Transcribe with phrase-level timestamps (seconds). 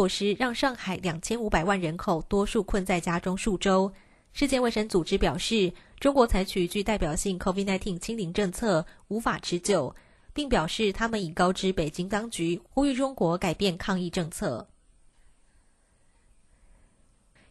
[0.00, 3.92] 措施让上海两千五百万人口多数困在家中数周。
[4.32, 9.94] 世界卫生组织表示，中国采取具代表性 COVID-19 清零政策无法持久，
[10.32, 14.66] 并表示他们已告知北京当局，呼吁中国改变抗疫政策。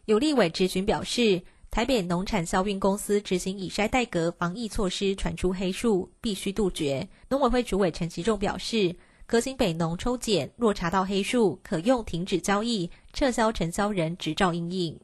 [0.06, 1.40] 有立委质询表示，
[1.70, 7.08] 台北农产销运公司执行以筛代隔防疫措施传出黑数，必须杜绝。
[7.28, 8.96] 农委会主委陈其仲表示，
[9.30, 14.98] 革新北农抽检，若查到黑数，可用停止交易、撤销承销人执照应应。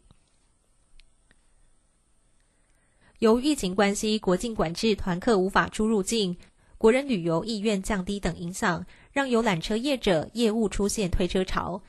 [3.20, 6.38] 由疫情关系，国境管制，团客无法出入境，
[6.76, 11.80] 国人旅游意愿降低等影响，让游览车业者业务出现推车潮。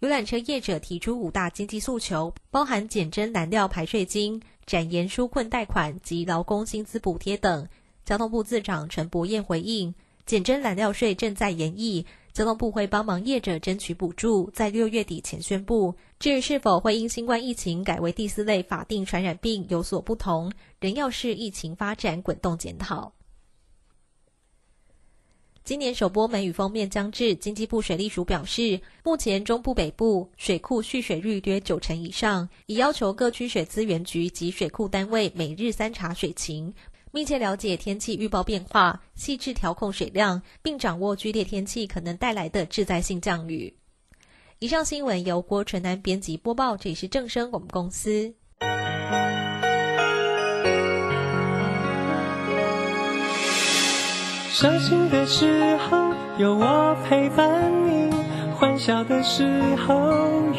[0.00, 7.66] 游览车业者提出五大经济诉求，包含减征燃料排税金、展延纾困贷款及劳工薪资补贴等。
[8.04, 9.94] 交通部次长陈伯彦回应，
[10.28, 12.04] 减征燃料税正在研议。
[12.34, 15.94] 交通部会帮忙业者争取补助，在六月底前宣布。
[16.20, 23.14] 至于是否会因新冠疫情改为第四类法定传染病有所不同，仍要视疫情发展滚动检讨。
[25.64, 36.72] 今年首波梅雨封面将至，经济部水利署表示，目前中部北部水库蓄水率约九成以上，已要求各区水资源局及水库单位每日三查水情。
[37.10, 43.74] 密切了解天气预报变化，细致调控水量，并掌握剧烈天气可能带来的致灾性降雨。
[44.58, 48.34] 以上新闻由郭纯南编辑播报，这里是正声我们公司。
[54.50, 58.12] 伤心的时候有我陪伴你，
[58.56, 59.44] 欢笑的时
[59.76, 59.94] 候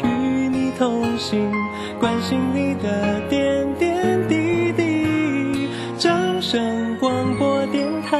[0.02, 1.52] 与你同行，
[2.00, 4.19] 关心你的点点。
[6.50, 8.18] 声广播电台。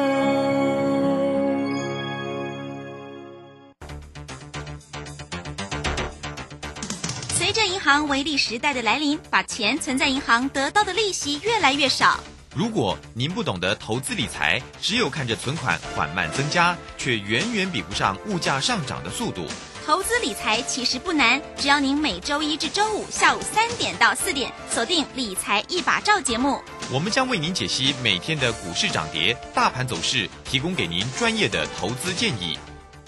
[7.31, 12.21] 随着银行微利时代的来临，把钱存在银行得到的利息越来越少。
[12.55, 19.45] 如果您不懂得投资理财，只有看着存款缓慢增加，却远远比不上物价上涨的速度。
[19.85, 26.63] 投资理财其实不难，只要您每周一至周五下午三点到四点锁定《理财一把照》节目，
[26.93, 32.59] 我们将为您解析每天的股市涨跌、大盘走势，提供给您专业的投资建议。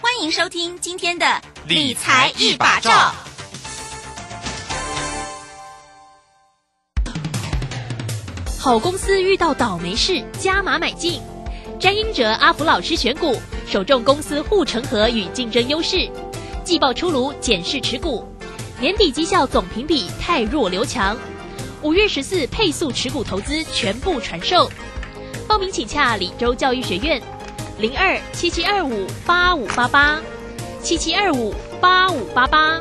[0.01, 1.27] 欢迎收听今天的
[1.67, 2.91] 《理财一把照》。
[8.57, 11.21] 好公司遇到倒霉事，加码买进。
[11.81, 13.35] 詹英哲阿福老师选股，
[13.67, 16.09] 首重公司护城河与竞争优势。
[16.63, 18.25] 季报出炉，检视持股，
[18.79, 21.17] 年底绩效总评比太弱留强。
[21.83, 24.71] 五月十四配速持股投资全部传授，
[25.49, 27.21] 报名请洽李州教育学院，
[27.79, 30.21] 零二七七二五八五八八，
[30.81, 32.81] 七七二五八五八八。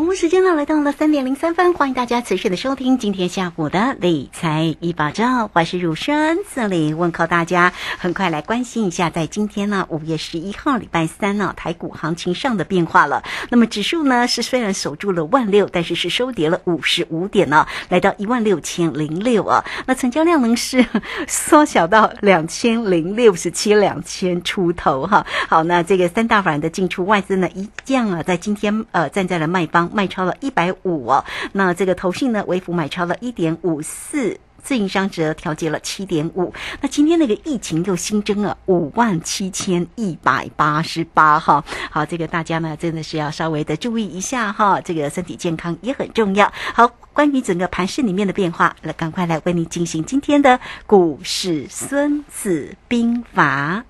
[0.00, 7.74] 我们时间呢来到了三点零三分，欢迎大家持续的收听今天下午的理财一把照，我是如生，这里问候大家。
[7.98, 13.22] 很快来关心一下，在今天呢五月十一号礼拜三呢台股行情上的变化了。
[13.50, 19.66] 那么指数呢是虽然守住了万六，但是是收跌了五十五点呢，来到一万六千零六啊。
[19.84, 20.82] 那成交量呢是
[21.28, 25.26] 缩小到两千零六十七两千出头哈。
[25.46, 29.89] 好，那这个三大板的进出外资呢一降啊，在今天呃站在了卖方。
[29.92, 36.52] 卖超了一百五哦，那这个投信呢，微幅买超了一点五四，自营商则调节了七点五。
[36.80, 46.52] 那今天那个疫情又新增了五万七千一百八十八哈，好，这个大家呢真的是要稍微的注意一下哈，这个身体健康也很重要。
[46.74, 53.84] 好，关于整个盘市里面的变化，来赶快来为你进行今天的股市孙子兵法。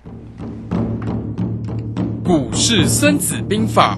[2.23, 3.97] 股市孙子兵法。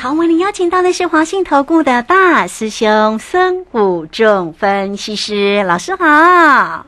[0.00, 6.86] 好，为您邀请到的是华信投顾的大师兄孙武仲分析师老师好。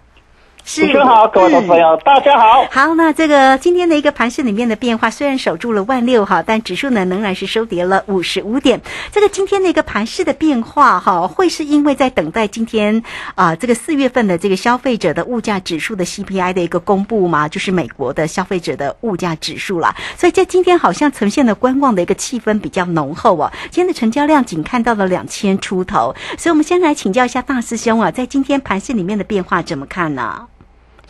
[0.72, 2.64] 是主持人好，各位朋友，大家好。
[2.70, 8.81] 好，那这个今天的一个盘市里面的变化，虽然守住了万六哈，但指数呢仍然是收跌了五十五点。
[9.11, 13.02] 这个今天的一个盘市的变化哈，会是因为在等待今天
[13.34, 19.96] 啊、这个四月份的这个消费者的物价指数的 CPI 的一个公布嘛，就是美国的消费者的物价指数啦。
[20.16, 23.50] 所以在今天好像呈现了观望的一个气氛比较浓厚哦。
[23.73, 30.46] 今天的成交量仅看到了两千出头，所以我们先来请教一下大师兄啊，在今天盘市里面的变化怎么看呢？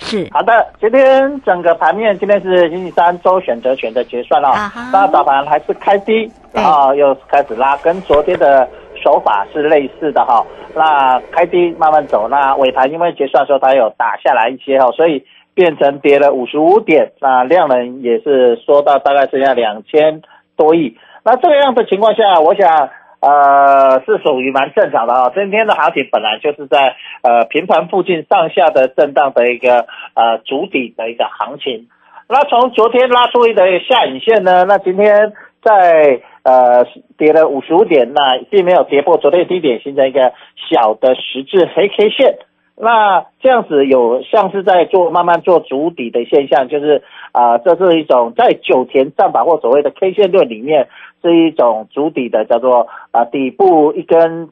[0.00, 4.50] 是好的，今天整个盘面，今天是星期三周选择权的结算了。
[4.93, 8.69] 那早盘还是开低，然后又开始拉，跟昨天的
[9.02, 10.44] 手法是类似的哈。
[10.75, 15.25] 那开低慢慢走，那尾盘因为结算的时候它有打下来一些哈，所以
[15.55, 20.23] 变成跌了五十五点，那量能也是缩到大概剩下两千
[20.56, 20.97] 多亿。
[21.23, 22.88] 那这个样的情况下，我想。
[23.20, 31.88] 呃，是属于蛮正常的啊、今天的行情本来就是在呃平盘附近上下的震荡的一个呃主底的一个行情。
[32.28, 35.32] 那从昨天拉出一个下影线呢，那今天
[35.62, 36.87] 在呃
[37.19, 40.32] 跌了五十五点，那并没有跌破昨天低点，形成一个
[40.70, 42.38] 小的十字黑 K 线。
[42.82, 47.02] 那这样子有像是在做慢慢做主底的现象，就是
[47.32, 50.88] 啊、这是一种在九田战法或所谓的 K 线论里面
[51.22, 54.49] 是一种足底的叫做啊、底部一根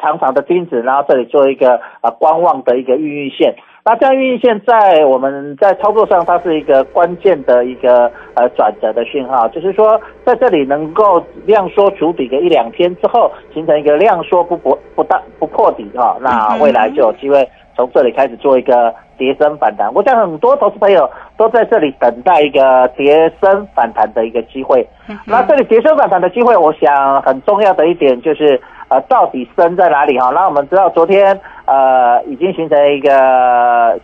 [0.00, 3.54] 长长的钉子，然后这里做一个啊观望的一个孕育线。
[3.84, 19.92] 那这样孕育线在我们在操作上，它是一个关键的一个呃转折的讯号，就是说在这里能够量缩足底个一两天之后，形成一个量缩不不不大不破底哈、那未来就有机会从这里开始做一个跌升反弹。
[19.94, 24.86] 我想很多投资朋友都在这里等待一个跌升反弹的一个机会。
[25.24, 30.30] 那这里跌升反弹的机会，我想很重要的一点就是，呃，到底升在哪里哈？
[30.34, 33.10] 那我们知道昨天呃已经形成一个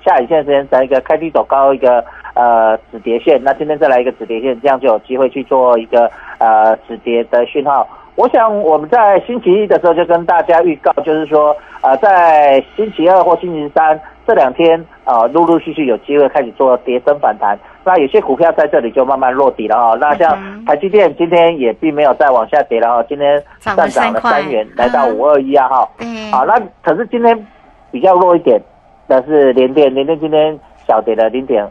[0.04, 2.04] 下影线，形成一个开低走高一个
[2.34, 7.86] 呃止跌线，那今天再来一个止跌线，这样就有机会去做一个呃止跌的讯号。
[8.14, 17.58] 我想我们在星期一的时候就跟大家预告，就是说，呃，在星期二或星期三这两天，啊、陆陆续续有机会开始做跌升反弹。
[17.84, 25.88] 那有些股票在这里就慢慢落底了啊、那像台积电今天也并没有再往下跌了啊、今天涨上涨了了三元，来到嗯五二一啊哈。
[25.98, 27.46] 对好，那可是今天
[27.90, 28.60] 比较弱一点
[29.08, 31.68] 的是联电，联电今天小跌了零点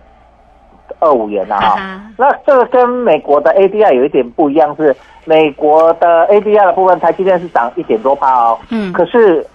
[0.99, 1.69] 二五元了哈。
[1.69, 4.93] 哈哈那这个跟美国的 ADR 有一点不一样，是
[5.23, 9.47] 美国的 ADR 的部分，台积电是涨一点多趴哦，嗯可是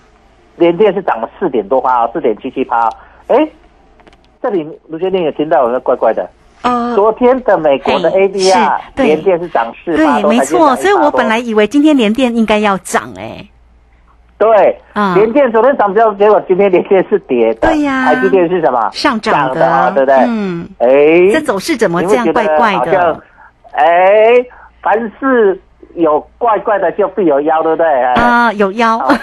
[0.56, 2.88] 联电是涨了四点多趴哦，四点七七趴。
[3.29, 3.49] 哎，
[4.43, 6.29] 这里卢学定有听到有没有怪怪的？
[6.62, 13.47] 呃昨天的美国的 ADR 是对联电是涨四趴对，多，没错，台积电涨1%多所以我本来以为今天联电应该要涨哎、
[14.38, 17.69] 对，啊联电昨天涨比较，结果今天联电是跌的。
[17.69, 18.91] 对呀台积电是什么？
[18.93, 20.17] 上涨的啊，对不对？
[20.26, 20.88] 嗯，哎，
[21.32, 23.23] 这走势怎么你这样怪怪的？
[23.73, 23.85] 哎，
[24.82, 25.61] 凡是
[25.96, 27.87] 有怪怪的就必有妖，对不对？
[27.87, 28.12] 哎。
[28.14, 29.19] 啊，有腰，嘿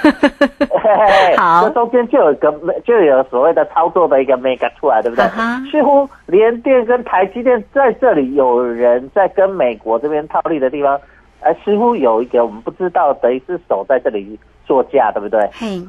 [0.70, 0.96] 嘿
[1.30, 1.64] 嘿好。
[1.64, 2.52] 这中间就有一个
[2.84, 5.24] 就有所谓的操作的一个 mega 出来，对不对？
[5.26, 5.62] 啊？
[5.72, 11.00] 似乎联电跟台积电在这里有人在跟美国这边套利的地方，
[11.42, 15.48] 呃，似乎有一个我们不知道的一只手在这里作价，对不对？
[15.54, 15.82] 嘿，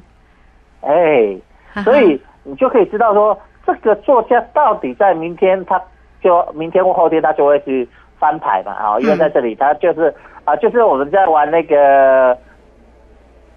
[0.83, 5.81] 哎，所以你就可以知道说，这个作价到底在明天，他
[6.23, 7.89] 就明天或后天他就会去
[8.19, 10.15] 翻牌嘛，啊、因为在这里他就是
[10.45, 12.37] 啊、就是我们在玩那个，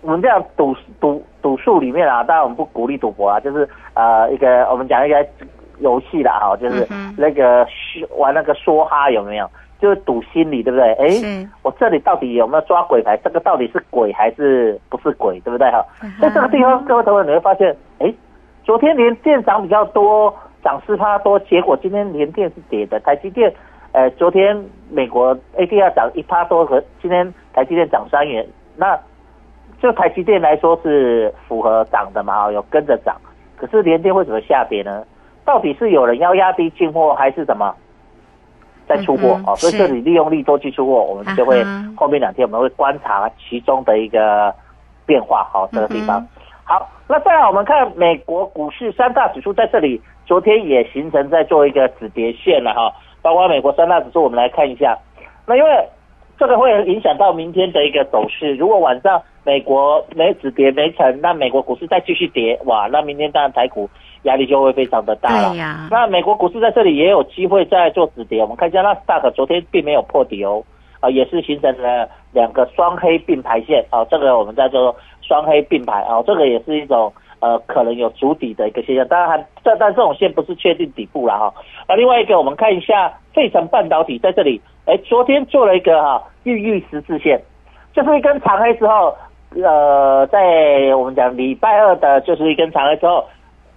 [0.01, 5.25] 我们这样赌赌赌术里面啊，当然我们不鼓励赌博啊，就是呃一个我们讲一个
[5.79, 6.87] 游戏啦，哈、就是
[7.17, 9.49] 那个说玩那个梭哈有没有？
[9.79, 10.91] 就是赌心理，对不对？
[10.93, 13.15] 哎，我这里到底有没有抓鬼牌？
[13.17, 15.85] 这个到底是鬼还是不是鬼，对不对哈？
[16.01, 18.11] 嗯在这个地方，各位朋友你会发现，哎，
[18.63, 22.99] 昨天连电涨比较多，涨四趴多，结果今天连电是跌的。
[23.01, 23.53] 台积电，
[23.93, 24.55] 呃，昨天
[24.89, 28.99] 美国 ADR 涨一趴多，和今天台积电涨三元，那
[29.81, 33.15] 就台积电来说是符合涨的嘛，有跟着涨。
[33.55, 35.03] 可是联电为什么下跌呢？
[35.45, 37.73] 到底是有人要压低进货，还是什么
[38.87, 44.53] 在出货哦，所以是这里利用利多去出货，我们就会啊后面两天我们会观察其中的一个
[45.05, 45.47] 变化。
[45.51, 46.19] 好，这个地方。
[46.19, 46.27] 嗯
[46.69, 52.93] 好，那再来我们看美国股市三大指数在这里，昨天也形成在做一个止跌线了哈，
[53.27, 54.97] 包括美国三大指数，我们来看一下。
[55.45, 55.69] 那因为
[56.39, 63.89] 这个会影响到明天的一个走势，如果晚上美国没止跌没成，那美国股市再继续跌，哇，那明天当然台股
[64.23, 65.53] 压力就会非常的大了。
[65.91, 70.63] 那美国股市在这里也有机会再做止跌，我们看一下纳斯达克昨天并没有破底哦，
[71.01, 79.07] 啊、也是形成了两个双黑并排线，啊、这个我们在做双黑并排，啊、这个也是一种呃可能有筑底的一个现象。
[79.07, 81.53] 当然还这但这种线不是确定底部了哈。
[81.87, 87.41] 那另外一个我们看一下费城半导体在这里，哎，昨天做了一个哈孕育十字线，
[87.93, 89.15] 就是一根长黑之后，
[89.55, 93.23] 呃，在我们讲礼拜二的就是一根长黑之后。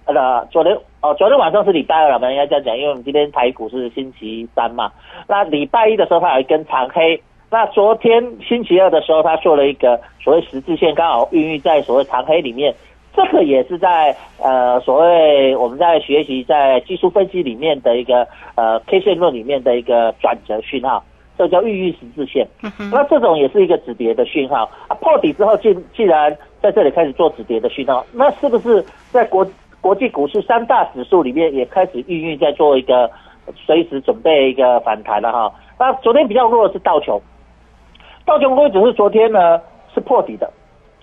[0.03, 4.91] 呃，昨天哦，昨天晚上是礼拜二了，我们应该这样讲，因为我们今天台股是星期三嘛。
[5.27, 7.21] 那礼拜一的时候，它有一根长黑。
[7.51, 12.73] 那昨天星期二的时候，它做了一个所谓十字线，刚好孕育在所谓长黑里面。
[13.13, 21.03] 这个也是在呃所谓我们在学习在技术分析里面的一个呃 K 线论里面的一个转折讯号，
[21.37, 22.47] 这叫孕育十字线。
[22.91, 24.95] 那这种也是一个止跌的讯号啊。
[24.95, 29.45] 破底之后，既既然在这里开始做止跌的讯号，那是不是在国？
[29.81, 33.09] 国际股市三大指数里面也开始孕育在做一个
[33.65, 35.51] 随时准备一个反弹了哈。
[35.79, 37.19] 那昨天比较弱的是道琼，
[38.23, 39.59] 道琼工业指数昨天呢
[39.91, 40.47] 是破底的，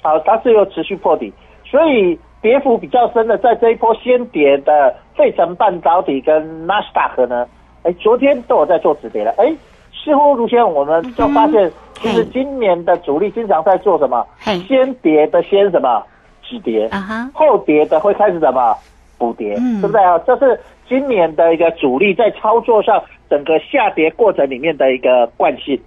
[0.01, 1.33] 好，它是又持续破底，
[1.71, 7.47] 所以跌幅比较深的在这一波先跌的费城半导体跟纳斯达克呢，
[7.83, 9.53] 哎，昨天都有在做止跌了，哎，
[9.93, 14.27] 似乎如先我们就发现，其实今年的主力经常在做什么？
[14.67, 16.03] 先跌的先什么？
[16.43, 18.75] 止跌，啊哈，后跌的会开始什么
[19.19, 20.19] 补跌，对不对啊？
[20.21, 20.59] 这是
[20.89, 25.79] 今年的一个主力在操作上整个下跌过程里面的一个惯性。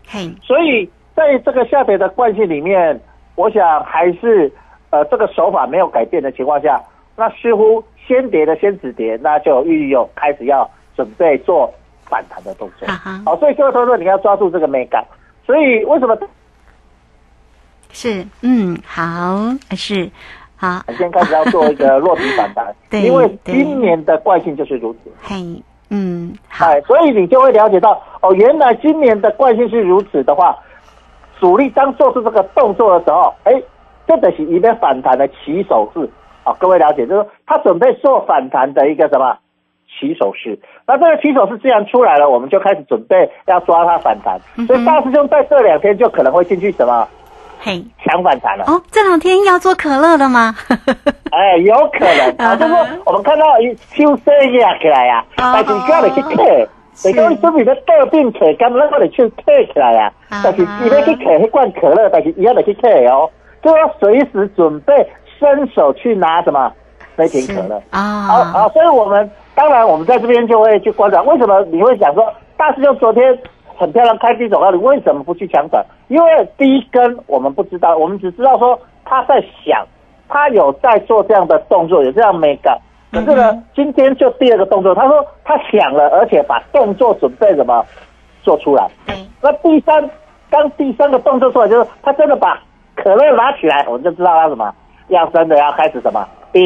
[0.43, 2.99] 所以在这个下跌的惯性里面，
[3.35, 4.51] 我想还是
[4.91, 6.79] 呃这个手法没有改变的情况下，
[7.15, 11.73] 那似乎先跌的先止跌，那就预有开始要准备做
[12.05, 12.87] 反弹的动作。
[13.25, 15.03] 好，所以各位同学你要抓住这个美感。
[15.45, 16.15] 所以为什么？
[17.91, 19.35] 是，嗯，好，
[19.75, 20.09] 是。
[20.55, 25.11] 好，先开始要做一个落底反弹， 对，因为今年的惯性就是如此。
[25.19, 25.35] 嘿，
[25.89, 30.55] 嗯，好，所以你就会了解到，哦，原来今年的惯性是如此的话，
[31.39, 33.51] 主力当做出这个动作的时候，哎，
[34.19, 36.09] 这个是一个反弹的起手式。
[36.43, 39.37] 好，各位了解，就是他准备做反弹的一个什么
[39.87, 40.59] 起手式。
[40.87, 44.39] 那这个起手式既然出来了，我们就开始准备要抓它反弹。
[44.65, 47.07] 所以大师兄在这两天就可能会进去什么？
[47.63, 48.81] 嘿，抢反弹了哦！
[48.89, 50.55] 这两天要做可乐了吗？
[51.31, 52.73] 哎，有可能 啊，就是
[53.05, 56.67] 我们看到一秋色压起来呀，但是叫你去退，
[57.05, 60.11] 你讲准备在特定退，咁咱我哋去退起来呀。
[60.43, 63.29] 但是伊要去退一罐可乐，但是伊要得去退哦，
[63.61, 64.93] 就要随时准备
[65.39, 66.71] 伸手去拿什么
[67.15, 68.21] 那瓶可乐啊。
[68.23, 73.37] 好，好，所以我们当然我们在这边就会去观察，为什么你会想说大师兄昨天？
[73.77, 75.83] 很漂亮，开低走高，你为什么不去抢短？
[76.07, 79.83] 因为第一根我们不知道，我们只知道说他在想，
[80.29, 82.77] 他有在做这样的动作，有这样美感。
[83.11, 87.83] 可是呢，今天就第二个动作，他说他想了，而且把动作准备什么
[88.43, 88.87] 做出来。
[89.41, 90.07] 那第三，
[90.51, 92.61] 当第三个动作出来，就是他真的把
[92.95, 94.73] 可乐拿起来，我们就知道它什么
[95.07, 96.61] 要真的要开始什么别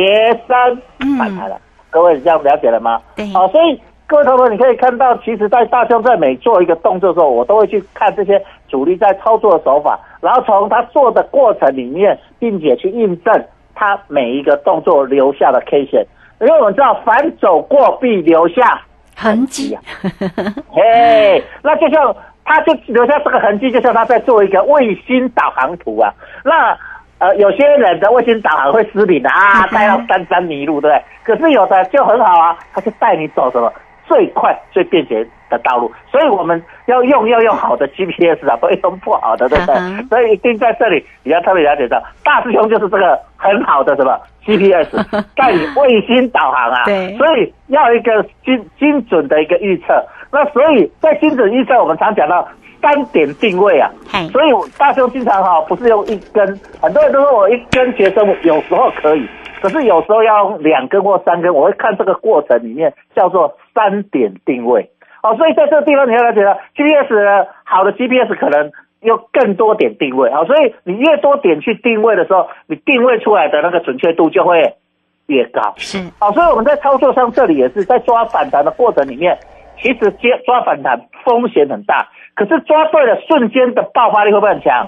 [0.47, 1.57] 升反弹了。
[1.89, 3.01] 各位这样了解了吗？
[3.33, 3.81] 好，所以。
[4.07, 16.05] 各位同学，你可以看到，其实，在大兄在每做一个动作的时候，我都会去看这些主力在操作的手法，然后从他做的过程里面，并且去印证他每一个动作留下的 K 线，
[16.39, 18.79] 因为我们知道反走过必留下
[19.15, 19.81] 痕迹啊。
[20.71, 22.15] 嘿，那就像
[22.45, 26.13] 他就留下这个痕迹，就像他在做一个卫星导航图啊。
[26.43, 26.77] 那
[27.17, 31.03] 呃，有些人的卫星导航会失灵的啊，带到三山迷路，对不对？
[31.23, 33.71] 可是有的就很好啊，他就带你走什么？
[34.07, 40.07] 最快最便捷的道路，所以我们要用要用好的 GPS 啊，不会用不好的，对不对？
[40.09, 44.95] 所以一定在这里你要特别了解到，大师兄就是这个很好的什么 GPS
[45.35, 50.03] 带你卫星导航啊，对，所以要一个精精准的一个预测。
[50.31, 52.47] 那所以在精准预测，我们常讲到
[52.85, 53.89] 三点定位啊，
[54.31, 56.45] 所以大兄经常哈不是用一根，
[56.79, 59.27] 很多人都说我一根学生有时候可以。
[59.59, 64.91] 可是有时候要用两根或三根，我会看这个过程里面叫做三点定位。
[65.23, 70.29] 哦，所以在这个地方你要了解到 GPS 好的 GPS 可能有更多点定位。
[70.29, 74.75] 啊，所以你越多点去定位的时候，你定位出来的那个准确度就会
[75.25, 75.73] 越高。
[75.77, 79.35] 是，好，所以我们在操作上这里也是在抓反弹的过程里面，
[79.81, 84.87] 其实接抓反弹风险很大，可是抓对了瞬间的爆发力会不会很强？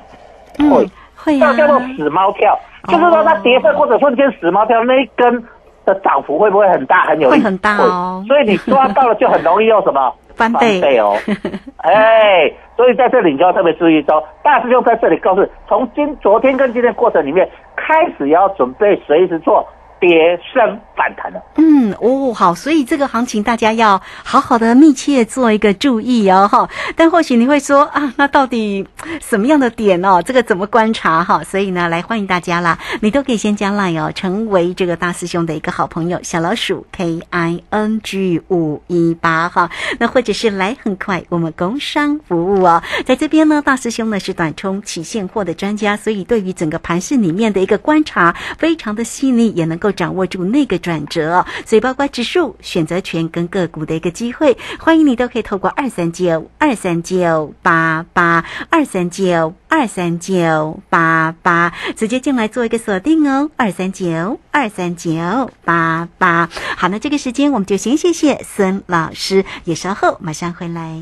[0.70, 0.86] 会
[1.16, 2.58] 会叫叫做死猫跳。
[2.88, 5.44] 就是说，它跌升或者瞬间死猫跳那一根
[5.86, 7.04] 的涨幅会不会很大？
[7.06, 8.24] 很有会很大哦。
[8.28, 11.16] 所以你抓到了就很容易用什么 翻倍哦。
[11.84, 19.66] 哎，所以在这里你就要特别注意说，大师兄在这里告诉，从今昨天跟今天过程里面开始要准备随时做
[20.00, 21.42] 跌升反弹了。
[21.56, 26.70] 嗯，哦，好，所以这个行情大家要好好的密切做一个注意哦，哈。
[26.96, 28.88] 但或许你会说啊，那到底
[29.22, 30.22] 什么样的点哦？
[30.22, 31.44] 这个怎么观察哈？
[31.44, 39.70] 所以呢，来欢迎大家啦，你都可以先加来哦，成为这个大师兄的一个好朋友，小老鼠 K I N G 五一八哈。
[40.00, 51.46] 那或者是来很快，我们工商服务哦，在这边呢，大师兄呢是短冲起现货的专家，所以对于整个盘市里面的一个观察非常的细腻，也能够掌握住那个转折。
[51.66, 66.50] 所以包括指数、选择权跟个股的一个机会，欢迎你都可以透过二三九二三九八八二三九二三九八八直接进来做一个锁定哦，二三九二三九八八。
[66.76, 71.02] 好，那这个时间我们就先谢谢孙老师，也稍后马上回来。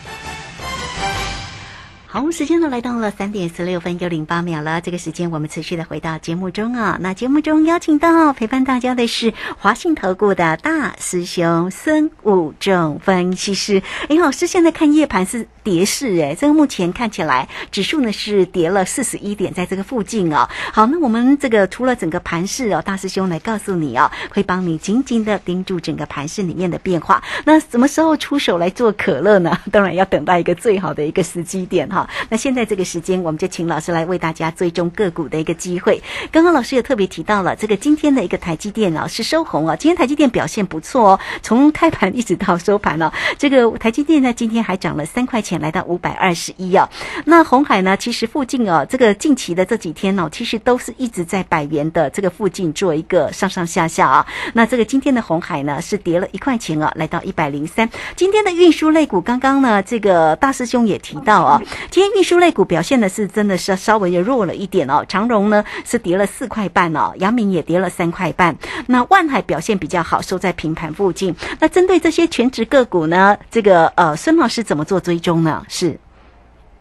[2.13, 4.81] 好，时间呢来到了三点十六分又零八秒了。
[4.81, 6.97] 这个时间我们持续的回到节目中啊。
[6.99, 13.81] 那节目中邀请到陪伴大家的是华信投顾的大师兄孙武仲分析师。
[14.09, 20.49] 哎，老师现在看夜盘是跌势，哎，这个目前看起来指数呢是跌了四十一点，在这个附近哦。
[20.73, 27.23] 好，那我们这个除了整个盘势哦，大师兄来告诉你哦，会帮你紧紧的盯住整个盘势里面的变化。
[27.45, 29.57] 那什么时候出手来做可乐呢？
[29.71, 32.00] 当然要等待一个最好的一个时机点哈。
[32.29, 36.01] 那现在这个时间，我们就请老师来为大家追踪个股的一个机会。
[36.31, 46.89] 刚刚老师也特别提到了这个今天的一个台积电啊是收红啊，今天台积电表现不错哦，从开盘一直到收盘了，这个台积电呢今天还涨了三块钱，来到五百二十一啊。
[47.25, 54.25] 那红海呢，其实附近啊，这个近期的这几天呢，其实都是一直在百元的这个附近做一个上上下下啊。
[54.53, 57.89] 那这个今天的红海呢是跌了一块钱啊，来到一百零三。
[58.15, 65.03] 今天的运输类股，刚刚呢这个大师兄也提到啊，今天运输类股表现的是真的是稍微的弱了一点哦。
[65.05, 68.55] 长荣呢是跌了四块半哦，阳明也跌了三块半。
[68.87, 71.35] 那万海表现比较好，收在平盘附近。
[71.59, 75.61] 那针对这些全职个股呢，这个呃孙老师怎么做追踪呢？
[75.67, 75.99] 是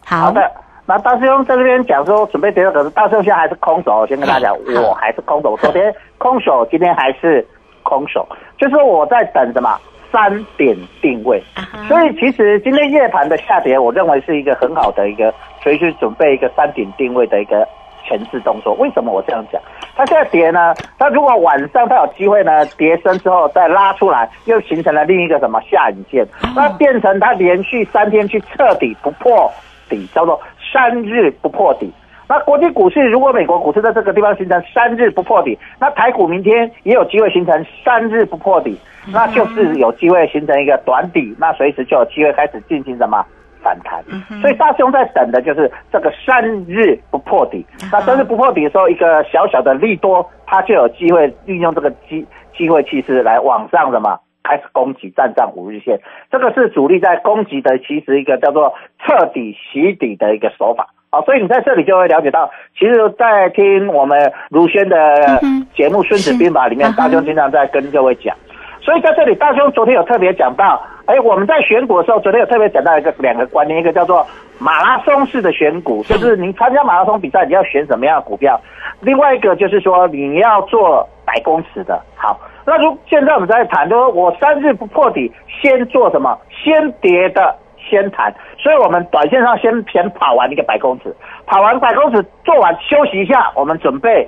[0.04, 0.48] 好的。
[0.86, 4.06] 那大师兄在这边讲说准备跌了，可是大师兄现在还是空手。
[4.06, 5.56] 先跟大家讲，我还是空手。
[5.56, 7.44] 昨天空手，今天还是
[7.82, 8.24] 空手，
[8.56, 9.76] 就是我在等什么？
[10.12, 11.42] 三点定位，
[11.88, 17.66] 所以其实今天夜盘的下跌，我认为是一个很好的一个随时准备一个三点定位的一个
[18.04, 18.74] 前置动作。
[18.74, 19.60] 为什么我这样讲？
[19.96, 20.74] 它现在跌呢？
[20.98, 29.50] 它如果晚上它有机会呢，跌升之后再拉出来，又形成了另一个什么下影线，那变成它连续三天去彻底不破
[29.88, 30.40] 底，叫做
[30.72, 31.92] 三日不破底。
[32.30, 38.78] 那国际股市如果美国股市在这个地方形成三日不破底，那台股明天也有机会形成三日不破底，
[39.12, 43.26] 那就是有机会形成一个短底，那随时就有机会开始进行什么
[43.60, 44.00] 反弹。
[44.40, 47.66] 所以大兄在等的就是这个三日不破底。
[47.90, 52.24] 那三日不破底的时候，一个小小的利多，它就有机会运用这个机
[52.56, 55.98] 机会气势来往上什么开始攻击站上五日线。
[56.30, 58.72] 这个是主力在攻击的，其实一个叫做
[59.04, 60.90] 彻底洗底的一个手法。
[61.12, 65.40] 好，所以你在这里就会了解到，其实，在听我们卢轩的
[65.74, 68.36] 节目《孙子兵法》里面，大兄经常在跟各位讲。
[68.80, 74.24] 所以在这里，大兄昨天有特别讲到，哎，我们在选股的时候，昨天有特别讲到一个两个观念，一个叫做
[74.60, 78.54] 马拉松式的选股，就是你参加马拉松比赛，你要选什么样的股票；
[79.00, 82.00] 另外一个就是说，你要做百公尺的。
[82.14, 86.38] 好，那如现在我们在谈，就说我三日不破底，先做什么？
[86.50, 87.56] 先跌的。
[87.90, 91.14] 先谈，所以我们短线上先先跑完一个百公尺，
[91.46, 94.26] 跑完百公尺做完休息一下，我们准备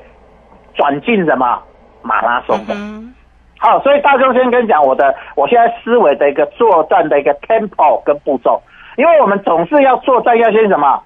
[0.75, 1.63] 转进什么
[2.03, 2.75] 马拉松的。
[3.59, 8.61] 好，所以大周先跟你讲我的，我现在思维的一个作战的一个 tempo 跟步骤，
[8.97, 11.01] 因为我们总是要作战要先什么？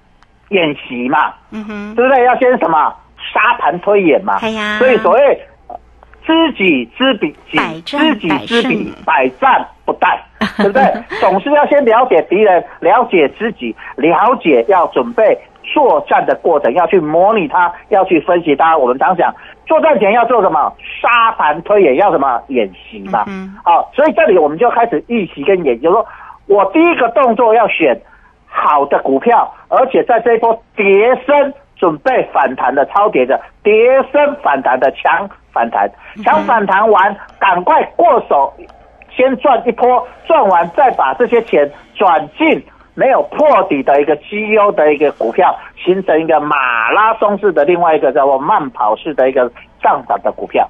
[0.49, 2.25] 演习嘛，嗯哼，对不对？
[2.25, 2.95] 要先什么？
[3.33, 4.37] 沙盘推演嘛，
[4.77, 5.41] 所以所谓
[6.51, 7.35] 知己知彼，
[7.85, 10.17] 知己知彼，百战不殆。
[10.57, 10.83] 对不对？
[11.19, 18.77] 总是要先了解敌人，了解自己，了解要准备作战的过程，要去模拟它，要去分析它。
[18.77, 19.33] 我们常讲，
[19.65, 20.71] 作战前要做什么？
[21.01, 22.39] 沙盘推演，要什么？
[22.49, 23.25] 演习嘛。
[23.63, 26.05] 好，所以这里我们就开始预习跟演，就是说
[26.45, 27.99] 我第一个动作要选
[28.45, 30.85] 好好的股票，而且在这一波跌
[31.25, 33.73] 升准备反弹的超跌的跌
[34.11, 35.89] 升反弹的强反弹，
[36.23, 38.53] 想反弹完赶快过手，
[39.09, 50.69] 先赚一波，赚完再把这些钱转进没有破底的一个绩优的一个股票，形成一个马拉松式的另外一个叫做慢跑式的一个上涨的股票。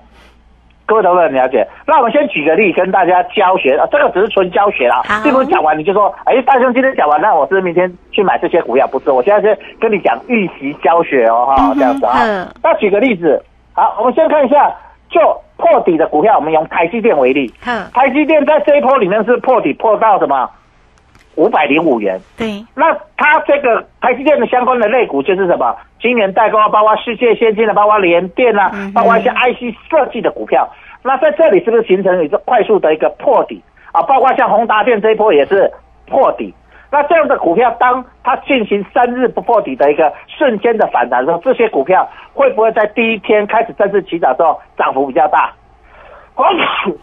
[0.85, 12.19] 各位投资者了解，那我们先举个例跟大家教学啊，这个只是纯教学啊好，并不是讲完你就说，哎，大兄今天讲完，那我是明天去买这些股票，不是，我现在是跟你讲预习教学哦，哈，这样子啊。
[12.21, 12.47] 嗯。
[12.63, 13.43] 那举个例子，
[13.77, 14.75] 好，我们先看一下，
[15.07, 15.21] 就
[15.55, 20.49] 破底的股票，我们用台积电为例，嗯，台积电在这一波里面是破底破到什么？
[21.35, 22.19] 五百零五元。
[22.35, 25.75] 对，那它这个台积电的相关的类股就是什么？
[26.01, 30.67] 今年代工啊，包括世界先进的，包括联电啊，包括一些 IC 设计的股票。
[31.03, 33.61] 那在这里是不是形成一个快速的一个破底
[33.91, 34.01] 啊？
[34.01, 35.71] 包括像宏达电这一波也是
[36.07, 36.51] 破底。
[36.89, 45.51] 那这样的股票，当它进行三日不破底的一个瞬间的反弹的时候，这些股票会不会在第一天开始正式起涨之后涨幅比较大？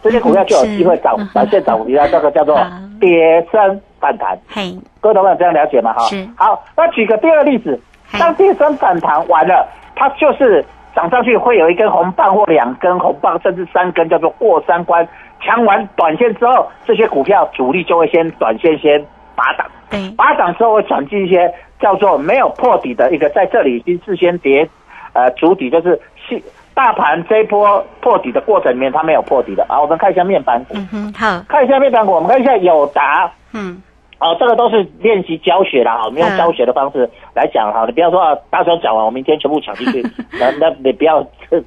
[0.01, 2.65] 这些股票就有机会涨短线，涨幅比较大，这个叫做好
[3.01, 4.37] 跌升反弹。
[4.47, 5.93] 嘿，各位同学这样了解吗？
[5.93, 6.05] 哈，
[6.37, 7.79] 好，那举个第二个例子，
[8.17, 10.63] 当跌升反弹完了，它就是
[10.95, 15.07] 涨上去会有一根红棒或两根红棒，甚至三根，叫做过三关。
[15.41, 24.67] 强完短线之后，这些股票主力就会先短线先拔档，对，拔档之后会转进一些叫做没有破底的一个，在这里已经事先跌，
[25.13, 26.43] 呃，主底就是系
[26.73, 29.65] 大盘这一波破底的过程里面，它没有破底的。
[29.69, 29.79] 啊。
[29.79, 33.31] 我们看一下面板股，嗯哼，好，看一下面板股，我们看一下友达。
[33.53, 33.81] 嗯，
[34.19, 36.37] 哦，这个都是练习教学啦，哈，我们用嗯。
[36.37, 40.01] 教学的方式来讲哈，你不要说啊，大雄讲完，我明天全部抢进去，
[40.37, 41.21] 那那你不要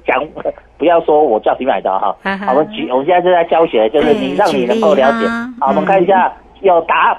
[0.05, 0.23] 讲，
[0.77, 2.15] 不要说我叫你买的哈。
[2.45, 5.27] 好我们举，我们现在是在教学，就是你让你能够了解。
[5.59, 7.17] 好，我们嗯看一下友达，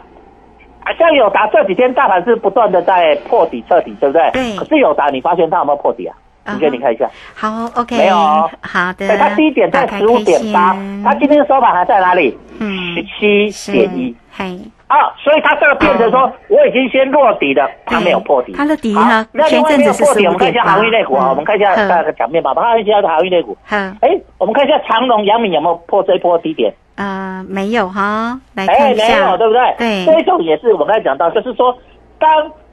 [0.85, 4.31] 啊，像友达这几天大盘是不断的在破底彻底，对不对？
[4.33, 4.57] 对。
[4.57, 6.15] 可是友达，你发现它有没有破底啊？
[6.17, 8.17] 嗯你给你看一下，好，OK，没有。
[8.17, 12.37] 哦好的，对，它低点在十五点八它今天收盘还在哪里？
[12.59, 12.95] 嗯。
[12.95, 14.17] 十七点一。
[14.33, 18.53] 嘿，啊，所以它这个变成说，我已经先落底了，它没有破底。
[18.55, 21.29] 它的底好呢那前阵子是破底，我们看一下航运类股啊，嗯。
[21.29, 23.57] 我们看一下嗯那个讲面吧，看一下航运类股。
[23.67, 26.73] 好，哎，我们看一下长荣、阳明有没有破这一波低点？
[26.97, 29.75] 呃，没有哈，没看一下，有，对不对？
[29.79, 31.77] 对这一种也是我刚才讲到，就是说，
[32.19, 32.29] 当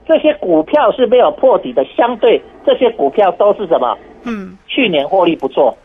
[0.05, 3.97] 这些股票是没有破底的，相对这些股票都是什么？
[4.23, 5.77] 嗯，去年获利不错，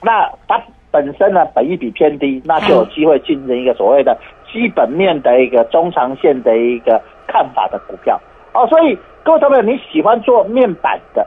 [0.00, 4.16] 那它本身呢本益比偏低，那就有机会进行一个所谓的
[4.52, 8.20] 基本面的一个中长线的一个看法的股票
[8.52, 8.64] 哦。
[8.68, 11.26] 所以各位朋友，你喜欢做面板的，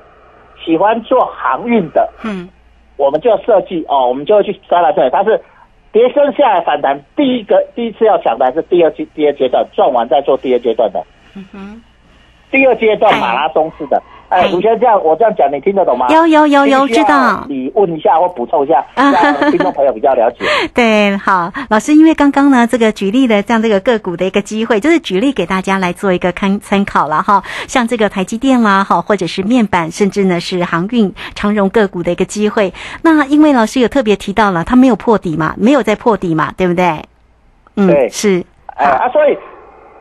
[0.63, 2.47] 喜欢做航运的，嗯，
[2.95, 5.41] 我们就要设计哦，我们就要去抓来这里，它是
[5.91, 11.03] 跌升下来反弹，第一个第一次要抢的还是第二阶第二阶段赚完再做第二阶段的，
[11.35, 11.81] 嗯哼，
[12.51, 13.97] 第二阶段哎马拉松式的。
[13.97, 16.07] 哎哎，卢先生这样我这样讲你听得懂吗？
[16.09, 20.45] 有有有有知道你问一下或补充一下，啊 让听众朋友比较了解。
[20.73, 27.41] 对，好，老师，因为刚刚呢，这个举例的这样这个个股的一个机会，就是举例给大家来做一个参参考了哈。
[27.67, 32.73] 像这个台积电啦，哈，或者是面板，甚至呢是航运、长荣个股的一个机会。
[33.03, 37.01] 那因为老师有特别提到了，它没有破底嘛，没有在破底嘛，对不对？
[37.77, 38.43] 嗯，对是，
[38.75, 39.37] 哎啊，所以，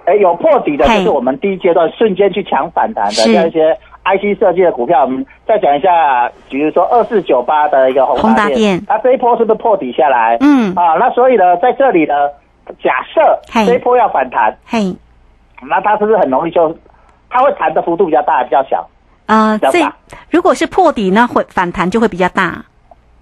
[0.06, 8.80] 哎，有破底的，就是我们第一阶段瞬间去抢反弹的，是像一些 IC 设计的股票，我们再讲一下，比如说二四九八的一个宏宏达电。
[8.86, 10.36] 它这一波是不是破底下来？
[10.40, 10.72] 嗯。
[10.74, 12.14] 啊，那所以呢，在这里呢，
[12.82, 13.20] 假设
[13.52, 13.66] 嘿。
[13.66, 14.94] 这一波要反弹，嘿，
[15.68, 16.76] 那它是不是很容易就，
[17.28, 18.86] 它会弹的幅度比较大，比较小？
[19.26, 19.80] 呃，这
[20.30, 22.64] 如果是破底呢，会反弹就会比较大，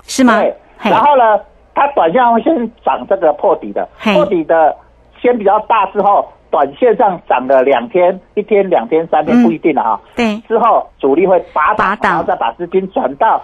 [0.03, 0.39] 是吗？
[0.39, 1.41] 对，然后呢，
[1.75, 4.77] 它短线会先涨这个破底的，破底的
[5.23, 9.43] 先比较大之后，短线上涨了两天、一天、两天、三天嗯。
[9.43, 10.01] 不一定了哈。
[10.15, 13.43] 对，之后主力会拔档，拔然后再把资金转到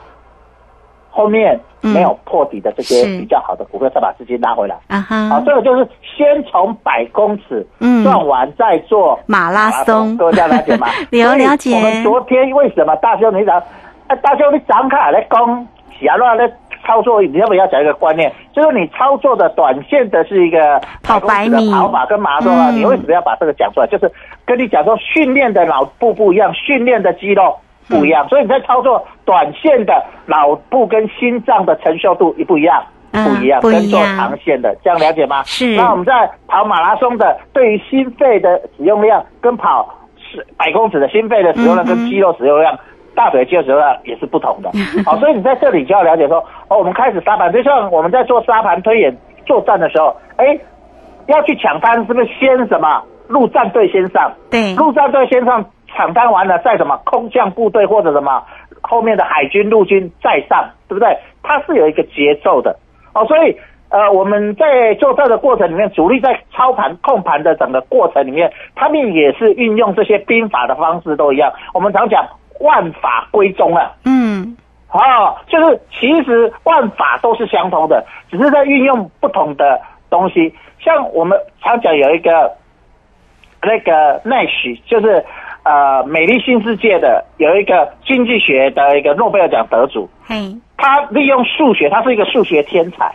[1.11, 1.93] 后面嗯。
[1.93, 4.77] 没有破底的这些比较好的股票，再把资金拉回来。
[4.87, 8.05] 啊哈，好，这个就是先从百公尺嗯。
[8.05, 10.17] 赚完再做马拉松。
[10.17, 10.87] 各位这样了解吗？
[11.11, 13.61] 了 了解我们昨天为什么大兄你讲，
[14.07, 15.67] 哎，大兄你涨卡来攻，
[16.01, 16.49] 假乱的
[16.91, 18.33] 操作，你要不要讲一个观念？
[18.53, 23.87] 就是你操作的短线的是一个跑百米的跑法跟马拉松啊，嗯你为什么要把这个讲出来？
[23.87, 24.11] 就是
[24.45, 27.57] 跟你讲说训练的脑部不一样，训练的肌肉。
[27.89, 35.43] 不一样，所以你在操作短线的脑部跟心脏的承受度一不一样，嗯不一样，跟做长线的，这样了解吗？
[35.43, 42.79] 是那我们在跑马拉松的，对于心肺的使用量跟跑是百公尺的心肺的使用量跟肌肉使用量。
[43.21, 44.71] 大腿肌肉使用量也是不同的，
[45.05, 50.59] 好，所以你在这里就要了解说，哦，我们开始沙盘，就像我们在做沙盘推演作战的时候，哎，
[51.27, 53.03] 要去抢滩，是不是先什么？
[53.29, 55.63] 陆战队先上，对，陆战队先上
[55.95, 58.43] 抢滩完了，再什么空降部队或者什么
[58.81, 61.15] 后面的海军、陆军再上，对不对？
[61.43, 62.75] 它是有一个节奏的
[63.13, 63.55] 哦，所以
[63.91, 71.53] 呃，我们在作战的过程里面，主力在操盘控盘的整个过程里面，他们也是运用这些兵法的方式都一样。
[71.75, 72.25] 我们常讲
[72.61, 74.57] 万法归宗啊，嗯，
[74.93, 80.55] 哦，就是其实万法都是相通的，只是在运用不同的东西。
[80.79, 82.53] 像我们常讲有一个
[83.63, 85.25] 那个 Nash，就是
[85.63, 93.15] 呃美丽新世界的有一个经济学的一个诺贝尔奖得主，嘿，他利用数学，他是一个数学天才，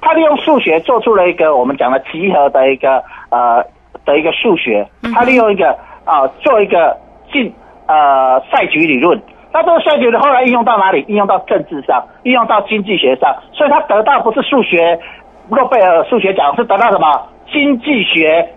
[0.00, 3.64] 他利用数学做出了一个我们讲的集合的一个呃
[4.04, 6.96] 的一个数学，他利用一个啊、做一个
[7.30, 7.54] 进
[7.90, 9.20] 呃赛局理论。
[9.52, 11.04] 那这个赛局理论后来应用到哪里？
[11.08, 14.96] 应用到政治上，应用到经济学上，所以他得到不是数学
[15.48, 18.48] 诺贝尔数学奖，是得到什么经济学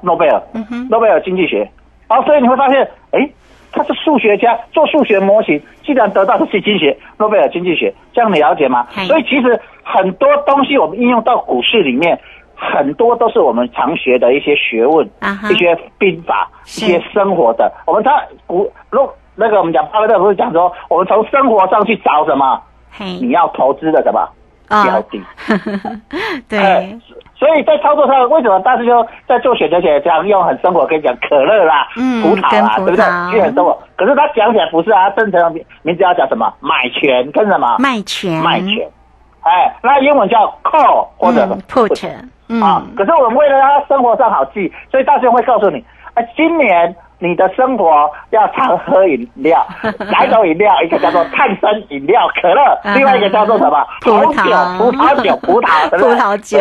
[0.00, 0.42] 诺贝尔。
[0.54, 1.68] 嗯哼，诺贝尔经济学。
[2.08, 3.28] 然后所以你会发现，哎，
[3.72, 8.86] 他是数学家，做数学模型，既然得到的是经济学，诺贝尔经济学，这样你了解吗？
[9.06, 12.18] 所以其实很多东西我们应用到股市里面，
[12.56, 15.08] 很多都是我们常学的一些学问、
[15.50, 17.72] 一些兵法、一些生活的。
[17.86, 22.60] 我们他古如那个我们讲巴菲特不是讲说，我们从生活上去找什么？
[22.90, 24.28] 嘿你，要投资的什么
[24.68, 25.20] 标啊，的？
[26.48, 26.98] 对哎，
[27.34, 33.30] 所以在操作上，为什么大师兄在做选择权这样用很生活，跟你讲可乐啦、嗯葡萄啦，跟对不对葡萄？
[33.30, 33.76] 其实很生活。
[33.96, 36.52] 可是他讲起来不是啊，正常名名字要讲什么？
[36.60, 37.76] 买权跟什么？
[37.78, 38.88] 卖权，卖权。
[39.44, 42.10] 哎，那英文叫 call 或者嗯，put，
[42.48, 42.82] 嗯，啊。
[42.96, 49.64] 可是我们为了让他生活上好记，所以大师兄会告诉你，啊，今年你的生活要常喝饮料，
[50.10, 50.74] 哪一种饮料？
[50.82, 53.86] 一个叫做碳酸饮料可乐，嗯另外一个叫做什么？
[54.02, 56.58] 葡红酒、萄葡萄酒、葡萄，葡萄酒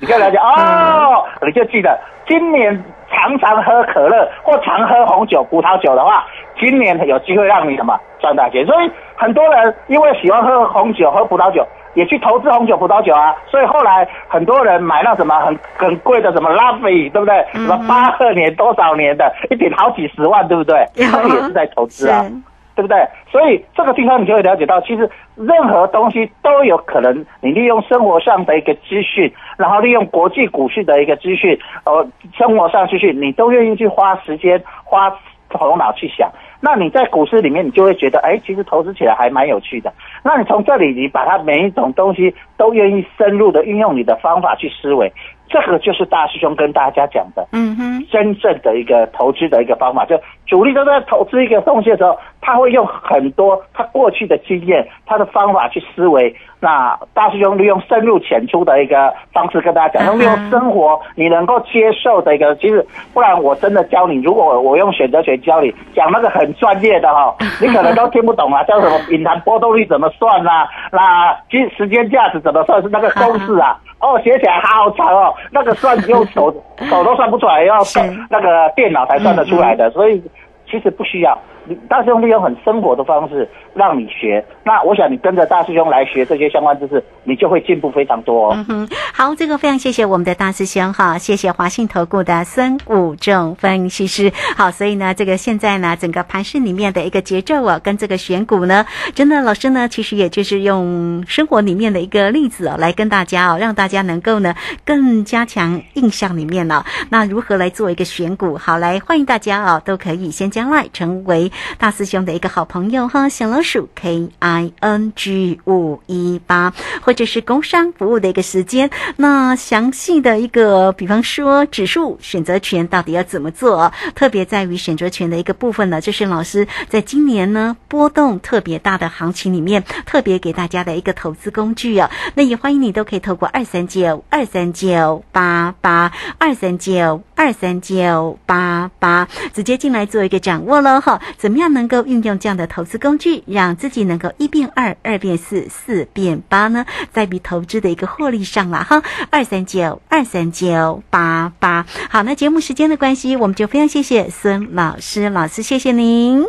[0.00, 6.24] 你就了解 哦，你就记得今年常常喝可乐或常喝红酒、葡萄酒的话，
[6.58, 8.66] 今年有机会让你什么赚大钱。
[8.66, 13.34] 所以很多人因为喜欢喝红酒、喝葡萄酒，也去投资红酒、葡萄酒啊。
[13.46, 17.46] 所以后来很多人买那什么很很贵的什么拉菲，对不对？
[17.52, 20.84] 什么八二年多少年的，一瓶好几十万，对不对？
[20.96, 22.22] 那也是在投资啊。
[22.22, 22.32] 是
[22.78, 22.96] 对不对？
[23.28, 35.12] 所以这个地方你就会了解到，其实任何东西都有可能，你利用生活上的一个资讯，然后利用国际股市的一个资讯，呃，生活上资讯，你都愿意去花时间、花
[35.50, 36.30] 头脑去想。
[36.60, 39.92] 那你在股市里面，你就会觉得，哎，其实投资起来还蛮有趣的。
[40.24, 45.12] 那你从这里，你把它每一种东西都愿意深入的运用你的方法去思维，
[45.48, 56.34] 这个就是大师兄跟大家讲的，嗯哼，真正的一个投资的一个方法，就主力都在投资一个东西的时候，他会用很多他过去的经验、他的方法去思维。
[56.60, 62.84] 那大师兄利用深入浅出的一个方式跟大家讲，用利用生活你能够接受的一个，其实
[63.14, 73.78] 不然我真的教你，如果我我用选择权教你讲那个很专业的哈，你可能都听不懂啊，叫什么隐含波动率怎么算啦、那时时间价值怎么算是那个公式啊。
[74.00, 76.52] 哦，写起来好长哦，那个算用手
[76.88, 77.98] 手都算不出来，要是
[78.30, 80.22] 那个电脑才算得出来的，所以
[80.70, 81.36] 其实不需要。
[81.64, 83.46] 你大师兄利用很生活的方式
[83.78, 88.54] 让你学，那我想你跟着大师兄来学这些相关知识，你就会进步非常多哦。
[88.56, 94.32] 嗯哼，好，这个非常谢谢我们的大师兄哈，谢谢华信投顾的孙武仲分析师。
[94.56, 108.58] 好，所以呢，这个现在呢，整个盘市里面的一个节奏啊，跟这个选股呢，真的老师呢，其实也就是用生活里面的一个例子哦，来跟大家哦，让大家能够呢更加强印象里面呢、那如何来做一个选股？
[108.58, 118.88] 好，来欢迎大家哦，都可以先将来成为大师兄的一个好朋友哈，小老师数 K I N G 五一八，或者是工商服务的一个时间。
[119.16, 123.92] 那详细的一个，比方说指数选择权到底要怎么做？
[124.14, 132.08] 特别在于选择权的一个部分呢，就是老师在今年呢波动特别大的行情里面，特别给大家的一个投资工具哦。
[132.34, 141.20] 那也欢迎你都可以透过二三九二三九八八二三九二三九八八直接进来做一个掌握喽哈。
[141.36, 146.86] 怎么样能够运用这样的投资工具，让自己能够一变二，二变四，四变八呢？
[147.12, 149.02] 在比投资的一个获利上了哈。
[149.30, 151.86] 二三九二三九八八。
[152.10, 156.44] 好，那节目时间的关系，我们就非常谢谢孙老师，老师谢谢您。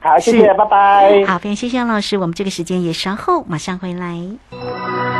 [0.00, 1.24] 好，谢谢，拜拜。
[1.26, 5.19] 好，非常谢谢老师，我们这个时间也稍后马上回来。